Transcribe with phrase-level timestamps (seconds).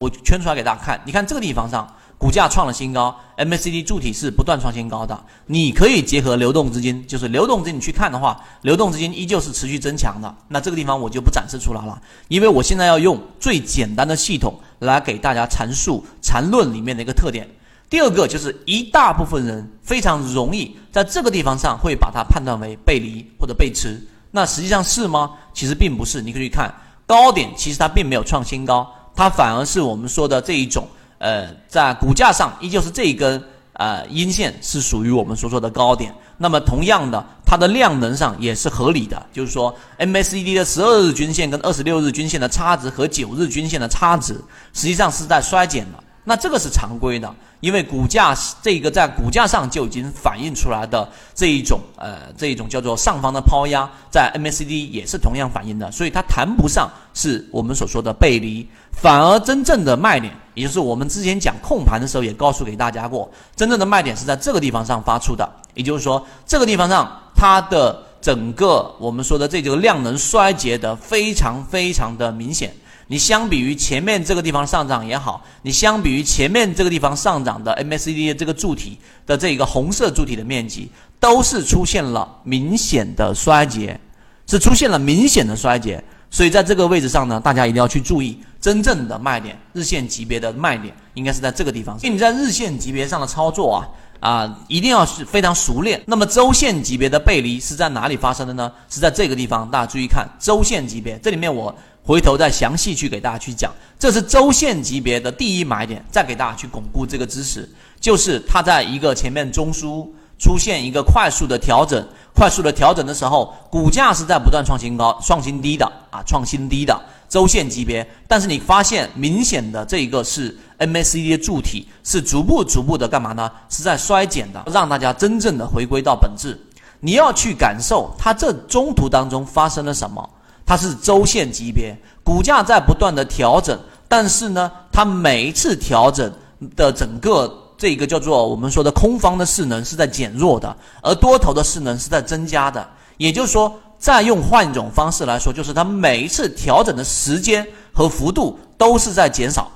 [0.00, 5.24] 我圈出来给大家看，你看这个地方上，股价创了新高，MACD 柱体是不断创新高的。
[5.46, 10.32] 你可以结合流动资金，就是流动资金你去看的话，流动资金依旧是持续增强的。
[10.46, 17.48] 那这个地方我就不展示出来了，因为我现在要用最简单的系统来给大家阐述缠论里面的一个特点。
[17.90, 25.32] 第二个就是一大部分人非常容易在这个地方上会把它判断为背离或者背驰，那实际上是吗？
[25.52, 26.22] 其实并不是。
[26.22, 26.72] 你可以去看
[27.04, 28.88] 高点，其实它并没有创新高。
[29.18, 30.86] 它反而是我们说的这一种，
[31.18, 36.14] 呃，在股价上依旧是这一根呃阴线是属于我们所说的高点。
[36.36, 44.34] 那么同样的，它的量能上也是合理的，就是说 MACD 的十二日均线跟二十六日均线的差值和九日均线的差值
[44.72, 45.98] 实际上是在衰减的。
[46.28, 47.34] 那这个是常规的。
[47.60, 72.72] 因为股价这个在股价上就已经反映出来的这一种呃这一种叫做上方的抛压，在 MACD 也是同样反映的，所以它谈不上是我们所说的背离，反而真正的卖点，也就是我们之前讲控盘的时候也告诉给大家过，真正的卖点是在这个地方上发出的，也就是说这个地方上它的整个我们说的这个量能衰竭的非常非常的明显。
[73.10, 83.98] 你相比于前面这个地方上涨也好，你相比于前面这个地方上涨的 MACD 的这个柱体的这个红色柱体的面积，都是出现了明显的衰竭，
[84.46, 86.02] 是出现了明显的衰竭。
[86.30, 91.98] 所以在这个位置上呢，大家一定要去注意真正的卖点，日线级别的卖点应该是在这个地方。
[91.98, 93.88] 所以你在日线级别上的操作啊
[94.20, 96.02] 啊，一定要是非常熟练。
[96.06, 98.72] 那么周线级别的背离是在哪里发生的呢？
[98.88, 101.74] 是在这个地方，大家注意看周线级别，这里面我。
[102.04, 107.68] 回头再详细去给大家去讲，这是周线级别的第一买点，再给大家去巩固这个知识，
[108.00, 110.08] 就是它在一个前面中枢
[110.38, 112.02] 出现一个快速的调整，
[112.38, 116.96] 快速的调整的时候，股价是在不断创新高、创新低的啊，创新低的
[117.28, 123.50] 周线级别，但是你发现明显的这一个是 MACD 的柱体是逐步逐步的干嘛呢？
[123.68, 126.56] 是在衰减的，让大家真正的回归到本质，
[127.00, 130.30] 你要去感受它这中途当中发生了什么。
[130.64, 133.76] 它是周线级别，股价在不断的调整，
[134.06, 136.32] 但是呢，它每一次调整
[136.76, 142.86] 的整个这一个叫做我们说的空方的势能是在减弱的，而多头的势能是在增加的。
[143.16, 149.70] 也就是说，再用换一种方式来说，就是它每一次调整的时间和幅度都是在减少。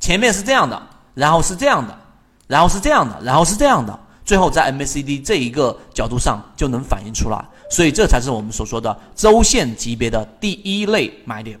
[0.00, 0.82] 前面是这样的，
[1.12, 1.96] 然后是这样的，
[2.46, 3.98] 然后是这样的，然后是这样的。
[4.24, 11.60] 最后在 MACD 这一个角度上就能反映出来，所以这才是我们所说的周线级别的第一类买点。